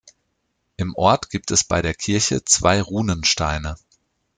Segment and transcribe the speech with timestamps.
[0.77, 3.75] Im Ort gibt es bei der Kirche zwei Runensteine.